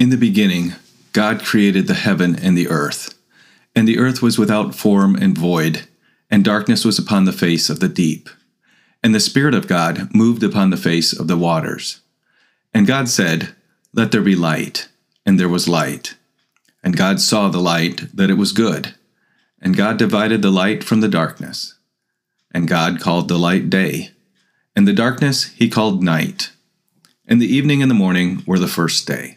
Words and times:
In 0.00 0.08
the 0.08 0.16
beginning, 0.16 0.72
God 1.12 1.44
created 1.44 1.86
the 1.86 1.92
heaven 1.92 2.34
and 2.34 2.56
the 2.56 2.68
earth. 2.68 3.18
And 3.76 3.86
the 3.86 3.98
earth 3.98 4.22
was 4.22 4.38
without 4.38 4.74
form 4.74 5.14
and 5.14 5.36
void, 5.36 5.82
and 6.30 6.42
darkness 6.42 6.86
was 6.86 6.98
upon 6.98 7.26
the 7.26 7.34
face 7.34 7.68
of 7.68 7.80
the 7.80 7.88
deep. 7.88 8.30
And 9.02 9.14
the 9.14 9.20
Spirit 9.20 9.52
of 9.52 9.68
God 9.68 10.08
moved 10.14 10.42
upon 10.42 10.70
the 10.70 10.78
face 10.78 11.12
of 11.12 11.28
the 11.28 11.36
waters. 11.36 12.00
And 12.72 12.86
God 12.86 13.10
said, 13.10 13.54
Let 13.92 14.10
there 14.10 14.22
be 14.22 14.34
light. 14.34 14.88
And 15.26 15.38
there 15.38 15.50
was 15.50 15.68
light. 15.68 16.14
And 16.82 16.96
God 16.96 17.20
saw 17.20 17.50
the 17.50 17.60
light, 17.60 18.16
that 18.16 18.30
it 18.30 18.38
was 18.38 18.52
good. 18.52 18.94
And 19.60 19.76
God 19.76 19.98
divided 19.98 20.40
the 20.40 20.50
light 20.50 20.82
from 20.82 21.02
the 21.02 21.08
darkness. 21.08 21.74
And 22.52 22.66
God 22.66 23.00
called 23.00 23.28
the 23.28 23.38
light 23.38 23.68
day, 23.68 24.12
and 24.74 24.88
the 24.88 24.94
darkness 24.94 25.44
he 25.50 25.68
called 25.68 26.02
night. 26.02 26.52
And 27.26 27.40
the 27.42 27.54
evening 27.54 27.82
and 27.82 27.90
the 27.90 27.94
morning 27.94 28.42
were 28.46 28.58
the 28.58 28.66
first 28.66 29.06
day. 29.06 29.36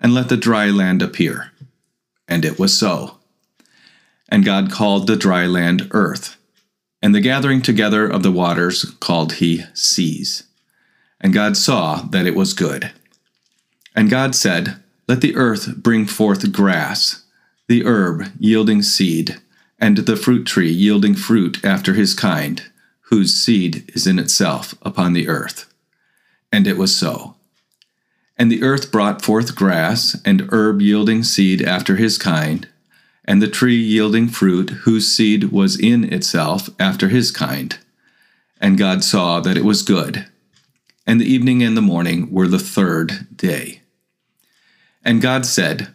and 0.00 0.14
let 0.14 0.28
the 0.28 0.36
dry 0.36 0.66
land 0.66 1.02
appear. 1.02 1.52
And 2.26 2.44
it 2.44 2.58
was 2.58 2.76
so. 2.78 3.16
And 4.28 4.44
God 4.44 4.70
called 4.70 5.06
the 5.06 5.16
dry 5.16 5.46
land 5.46 5.88
earth, 5.92 6.36
and 7.00 7.14
the 7.14 7.20
gathering 7.20 7.62
together 7.62 8.06
of 8.06 8.22
the 8.22 8.32
waters 8.32 8.84
called 9.00 9.34
he 9.34 9.64
seas. 9.74 10.44
And 11.20 11.32
God 11.32 11.56
saw 11.56 12.02
that 12.10 12.26
it 12.26 12.34
was 12.34 12.52
good. 12.52 12.92
And 13.94 14.10
God 14.10 14.34
said, 14.34 14.76
Let 15.08 15.20
the 15.20 15.34
earth 15.34 15.76
bring 15.76 16.06
forth 16.06 16.52
grass, 16.52 17.24
the 17.66 17.84
herb 17.84 18.30
yielding 18.38 18.82
seed, 18.82 19.40
and 19.78 19.98
the 19.98 20.16
fruit 20.16 20.44
tree 20.44 20.70
yielding 20.70 21.14
fruit 21.14 21.64
after 21.64 21.94
his 21.94 22.14
kind, 22.14 22.62
whose 23.02 23.34
seed 23.34 23.90
is 23.94 24.06
in 24.06 24.18
itself 24.18 24.74
upon 24.82 25.14
the 25.14 25.28
earth. 25.28 25.72
And 26.52 26.66
it 26.66 26.76
was 26.76 26.96
so. 26.96 27.36
And 28.38 28.52
the 28.52 28.62
earth 28.62 28.92
brought 28.92 29.22
forth 29.22 29.56
grass, 29.56 30.16
and 30.24 30.48
herb 30.52 30.80
yielding 30.80 31.24
seed 31.24 31.60
after 31.60 31.96
his 31.96 32.18
kind, 32.18 32.68
and 33.24 33.42
the 33.42 33.48
tree 33.48 33.76
yielding 33.76 34.28
fruit, 34.28 34.70
whose 34.70 35.14
seed 35.14 35.44
was 35.44 35.78
in 35.78 36.04
itself 36.12 36.70
after 36.78 37.08
his 37.08 37.30
kind. 37.30 37.78
And 38.60 38.78
God 38.78 39.04
saw 39.04 39.40
that 39.40 39.56
it 39.56 39.64
was 39.64 39.82
good. 39.82 40.26
And 41.06 41.20
the 41.20 41.30
evening 41.30 41.62
and 41.62 41.76
the 41.76 41.82
morning 41.82 42.32
were 42.32 42.48
the 42.48 42.58
third 42.58 43.26
day. 43.36 43.82
And 45.04 45.20
God 45.20 45.46
said, 45.46 45.94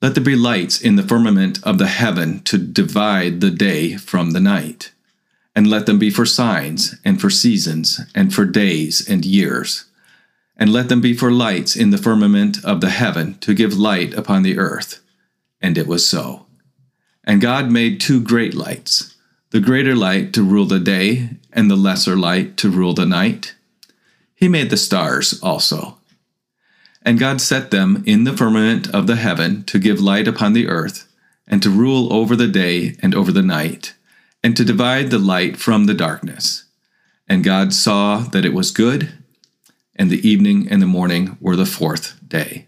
Let 0.00 0.14
there 0.14 0.24
be 0.24 0.36
lights 0.36 0.80
in 0.80 0.96
the 0.96 1.02
firmament 1.02 1.62
of 1.64 1.78
the 1.78 1.86
heaven 1.86 2.40
to 2.44 2.58
divide 2.58 3.40
the 3.40 3.50
day 3.50 3.96
from 3.96 4.30
the 4.30 4.40
night, 4.40 4.92
and 5.54 5.66
let 5.66 5.86
them 5.86 5.98
be 5.98 6.10
for 6.10 6.26
signs, 6.26 6.94
and 7.04 7.20
for 7.20 7.30
seasons, 7.30 8.00
and 8.14 8.34
for 8.34 8.44
days 8.44 9.08
and 9.08 9.24
years. 9.24 9.86
And 10.60 10.72
let 10.72 10.90
them 10.90 11.00
be 11.00 11.14
for 11.14 11.32
lights 11.32 11.74
in 11.74 11.88
the 11.88 11.98
firmament 11.98 12.62
of 12.64 12.82
the 12.82 12.90
heaven 12.90 13.38
to 13.38 13.54
give 13.54 13.78
light 13.78 14.14
upon 14.14 14.42
the 14.42 14.58
earth. 14.58 15.00
And 15.60 15.78
it 15.78 15.86
was 15.86 16.06
so. 16.06 16.46
And 17.24 17.40
God 17.40 17.70
made 17.70 17.98
two 17.98 18.20
great 18.20 18.54
lights, 18.54 19.16
the 19.50 19.60
greater 19.60 19.96
light 19.96 20.34
to 20.34 20.42
rule 20.42 20.66
the 20.66 20.78
day, 20.78 21.30
and 21.52 21.70
the 21.70 21.76
lesser 21.76 22.14
light 22.14 22.58
to 22.58 22.70
rule 22.70 22.92
the 22.92 23.06
night. 23.06 23.54
He 24.34 24.48
made 24.48 24.68
the 24.68 24.76
stars 24.76 25.40
also. 25.42 25.96
And 27.02 27.18
God 27.18 27.40
set 27.40 27.70
them 27.70 28.02
in 28.06 28.24
the 28.24 28.36
firmament 28.36 28.86
of 28.94 29.06
the 29.06 29.16
heaven 29.16 29.64
to 29.64 29.78
give 29.78 30.00
light 30.00 30.28
upon 30.28 30.52
the 30.52 30.68
earth, 30.68 31.08
and 31.46 31.62
to 31.62 31.70
rule 31.70 32.12
over 32.12 32.36
the 32.36 32.48
day 32.48 32.96
and 33.00 33.14
over 33.14 33.32
the 33.32 33.42
night, 33.42 33.94
and 34.42 34.54
to 34.56 34.64
divide 34.64 35.10
the 35.10 35.18
light 35.18 35.56
from 35.56 35.86
the 35.86 35.94
darkness. 35.94 36.64
And 37.26 37.42
God 37.42 37.72
saw 37.72 38.18
that 38.18 38.44
it 38.44 38.52
was 38.52 38.70
good, 38.70 39.12
and 40.00 40.08
the 40.08 40.26
evening 40.26 40.66
and 40.70 40.80
the 40.80 40.86
morning 40.86 41.36
were 41.42 41.56
the 41.56 41.66
fourth 41.66 42.18
day. 42.26 42.66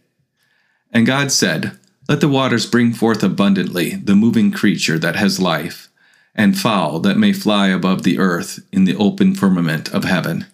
And 0.93 1.07
God 1.07 1.33
said, 1.33 1.79
let 2.07 2.21
the 2.21 2.29
waters 2.29 2.67
bring 2.67 2.93
forth 2.93 3.23
abundantly 3.23 3.95
the 3.95 4.15
moving 4.15 4.53
creature 4.53 4.99
that 4.99 5.17
has 5.17 5.41
life, 5.41 5.89
and 6.35 6.59
fowl 6.59 7.01
that 7.01 7.17
may 7.17 7.33
fly 7.33 7.69
above 7.69 8.03
the 8.03 8.19
earth 8.19 8.61
in 8.71 8.85
the 8.85 8.97
open 8.97 9.35
firmament 9.35 9.89
of 9.95 10.05
heaven. 10.05 10.45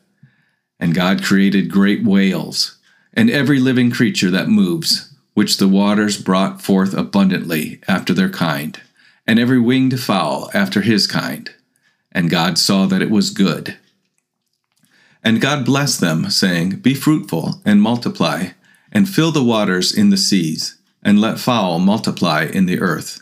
And 0.78 0.94
God 0.94 1.24
created 1.24 1.68
great 1.68 2.04
whales, 2.04 2.78
and 3.12 3.28
every 3.28 3.58
living 3.58 3.90
creature 3.90 4.30
that 4.30 4.46
moves, 4.48 5.12
which 5.34 5.56
the 5.56 5.66
waters 5.66 6.22
brought 6.22 6.62
forth 6.62 6.94
abundantly 6.94 7.80
after 7.88 8.14
their 8.14 8.30
kind, 8.30 8.80
and 9.26 9.40
every 9.40 9.58
winged 9.58 9.98
fowl 9.98 10.48
after 10.54 10.82
his 10.82 11.08
kind. 11.08 11.50
And 12.12 12.30
God 12.30 12.56
saw 12.56 12.86
that 12.86 13.02
it 13.02 13.10
was 13.10 13.30
good. 13.30 13.76
And 15.22 15.40
God 15.40 15.64
blessed 15.64 16.00
them, 16.00 16.30
saying, 16.30 16.76
Be 16.76 16.94
fruitful, 16.94 17.60
and 17.64 17.82
multiply, 17.82 18.48
and 18.92 19.08
fill 19.08 19.32
the 19.32 19.42
waters 19.42 19.96
in 19.96 20.10
the 20.10 20.16
seas 20.16 20.78
and 21.02 21.20
let 21.20 21.38
fowl 21.38 21.78
multiply 21.78 22.44
in 22.44 22.66
the 22.66 22.80
earth. 22.80 23.20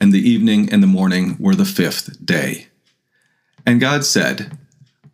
And 0.00 0.12
the 0.12 0.28
evening 0.28 0.72
and 0.72 0.82
the 0.82 0.86
morning 0.86 1.36
were 1.38 1.54
the 1.54 1.64
fifth 1.64 2.24
day. 2.24 2.68
And 3.66 3.80
God 3.80 4.04
said, 4.04 4.56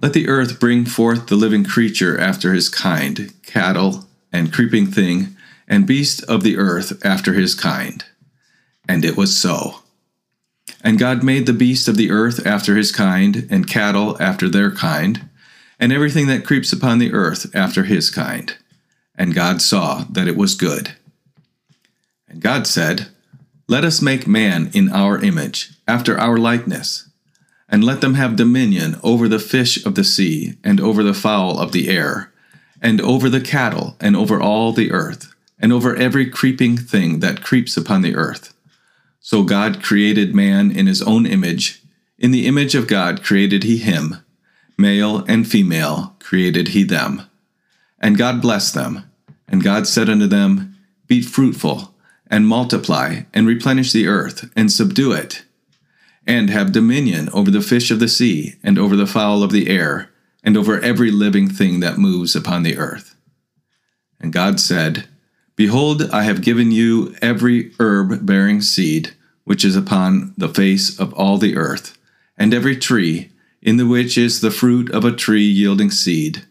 Let 0.03 0.13
the 0.13 0.29
earth 0.29 0.61
bring 0.61 0.85
forth 0.85 1.27
the 1.27 1.37
living 1.37 1.65
creature 1.65 2.19
after 2.19 2.53
his 2.53 2.69
kind, 2.69 3.33
cattle, 3.43 4.07
and 4.33 4.53
creeping 4.53 4.87
thing, 4.87 5.37
and 5.67 5.87
beast 5.87 6.23
of 6.25 6.43
the 6.43 6.57
earth 6.57 7.05
after 7.05 7.33
his 7.33 7.55
kind. 7.55 8.05
And 8.89 9.05
it 9.05 9.17
was 9.17 9.37
so. 9.37 9.81
And 10.83 10.99
God 10.99 11.23
made 11.23 11.47
the 11.47 11.55
beast 11.55 11.89
of 11.89 11.97
the 11.97 12.11
earth 12.11 12.47
after 12.47 12.77
his 12.77 12.93
kind, 12.93 13.47
and 13.51 13.69
cattle 13.69 14.21
after 14.21 14.49
their 14.49 14.71
kind, 14.71 15.29
and 15.79 15.93
everything 15.93 16.27
that 16.29 16.45
creeps 16.45 16.73
upon 16.73 16.99
the 16.99 17.13
earth 17.13 17.55
after 17.55 17.85
his 17.85 18.11
kind. 18.11 18.57
And 19.17 19.35
God 19.35 19.63
saw 19.63 20.05
that 20.11 20.29
it 20.29 20.37
was 20.37 20.55
good. 20.55 20.95
And 22.29 22.41
God 22.41 22.67
said, 22.67 23.09
Let 23.69 23.85
us 23.85 24.03
make 24.03 24.27
man 24.27 24.71
in 24.73 24.91
our 24.91 25.19
image, 25.19 25.73
after 25.87 26.19
our 26.19 26.37
likeness, 26.37 27.09
and 27.69 27.85
let 27.85 28.01
them 28.01 28.15
have 28.15 28.37
dominion 28.37 28.97
over 29.03 29.29
the 29.29 29.39
fish 29.39 29.85
of 29.85 29.95
the 29.95 30.05
sea, 30.05 30.55
and 30.65 30.81
over 30.81 31.03
the 31.03 31.15
fowl 31.15 31.59
of 31.59 31.73
the 31.73 31.89
air, 31.89 32.33
and 32.83 33.01
over 33.01 33.29
the 33.29 33.41
cattle, 33.41 33.97
and 34.01 34.17
over 34.17 34.41
all 34.41 34.73
the 34.73 34.91
earth, 34.91 35.33
and 35.59 35.73
over 35.73 35.95
every 35.97 36.29
creeping 36.29 36.77
thing 36.77 37.21
that 37.21 37.43
creeps 37.43 37.77
upon 37.77 38.03
the 38.03 38.17
earth. 38.17 38.53
So 39.21 39.43
God 39.43 39.83
created 39.83 40.35
man 40.35 40.71
in 40.71 40.87
his 40.87 41.01
own 41.01 41.25
image. 41.25 41.83
In 42.19 42.31
the 42.31 42.47
image 42.47 42.75
of 42.75 42.87
God 42.87 43.23
created 43.23 43.63
he 43.63 43.79
him. 43.79 44.24
Male 44.77 45.25
and 45.29 45.49
female 45.49 46.17
created 46.19 46.69
he 46.69 46.83
them. 46.83 47.23
And 48.01 48.19
God 48.19 48.43
blessed 48.43 48.75
them. 48.75 49.11
And 49.49 49.63
God 49.63 49.87
said 49.87 50.09
unto 50.09 50.27
them, 50.27 50.77
Be 51.07 51.23
fruitful 51.23 51.95
and 52.29 52.49
multiply, 52.49 53.21
and 53.33 53.47
replenish 53.47 53.93
the 53.93 54.07
earth, 54.07 54.51
and 54.57 54.73
subdue 54.73 55.13
it, 55.13 55.45
and 56.27 56.51
have 56.51 56.73
dominion 56.73 57.29
over 57.33 57.51
the 57.51 57.61
fish 57.61 57.91
of 57.91 58.01
the 58.01 58.09
sea, 58.09 58.55
and 58.63 58.79
over 58.79 58.97
the 58.97 59.07
fowl 59.07 59.43
of 59.43 59.53
the 59.53 59.69
air, 59.69 60.11
and 60.43 60.57
over 60.57 60.81
every 60.81 61.11
living 61.11 61.49
thing 61.49 61.81
that 61.81 61.99
moves 61.99 62.35
upon 62.35 62.63
the 62.63 62.77
earth. 62.77 63.15
And 64.19 64.33
God 64.33 64.59
said, 64.59 65.07
Behold, 65.55 66.11
I 66.11 66.23
have 66.25 66.41
given 66.41 66.73
you 66.73 67.15
every 67.23 67.73
herb 67.79 68.27
bearing 68.27 68.61
seed, 68.61 69.15
which 69.45 69.65
is 69.65 69.77
upon 69.77 70.35
the 70.37 70.49
face 70.49 70.99
of 70.99 71.13
all 71.15 71.39
the 71.39 71.57
earth, 71.57 71.97
and 72.37 72.53
every 72.53 72.77
tree, 72.77 73.31
in 73.65 73.79
the 73.79 73.87
which 73.87 74.17
is 74.17 74.41
the 74.41 74.51
fruit 74.51 74.91
of 74.91 75.05
a 75.05 75.17
tree 75.17 75.47
yielding 75.47 75.91
seed. 75.91 76.45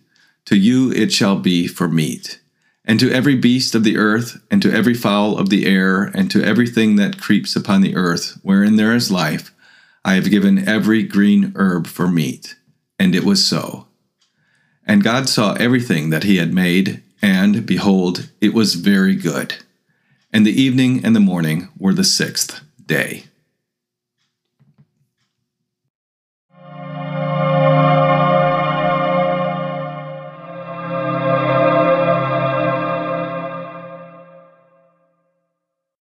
To 0.45 0.57
you 0.57 0.91
it 0.91 1.13
shall 1.13 1.37
be 1.37 1.67
for 1.67 1.87
meat. 1.87 2.41
And 2.83 2.99
to 2.99 3.11
every 3.11 3.35
beast 3.35 3.75
of 3.75 3.85
the 3.85 3.95
earth, 3.95 4.41
and 4.51 4.61
to 4.61 4.73
every 4.73 4.93
fowl 4.93 5.37
of 5.37 5.49
the 5.49 5.65
air, 5.65 6.03
and 6.03 6.29
to 6.31 6.43
everything 6.43 6.97
that 6.97 7.21
creeps 7.21 7.55
upon 7.55 7.79
the 7.79 7.95
earth, 7.95 8.37
wherein 8.41 8.75
there 8.75 8.93
is 8.93 9.09
life, 9.09 9.53
I 10.03 10.15
have 10.15 10.29
given 10.29 10.67
every 10.67 11.03
green 11.03 11.53
herb 11.55 11.87
for 11.87 12.09
meat. 12.09 12.55
And 12.99 13.15
it 13.15 13.23
was 13.23 13.45
so. 13.45 13.87
And 14.85 15.01
God 15.01 15.29
saw 15.29 15.53
everything 15.53 16.09
that 16.09 16.23
he 16.23 16.37
had 16.37 16.53
made, 16.53 17.01
and, 17.21 17.65
behold, 17.65 18.29
it 18.41 18.53
was 18.53 18.75
very 18.75 19.15
good. 19.15 19.55
And 20.33 20.45
the 20.45 20.61
evening 20.61 21.05
and 21.05 21.15
the 21.15 21.21
morning 21.21 21.69
were 21.77 21.93
the 21.93 22.03
sixth 22.03 22.59
day. 22.85 23.25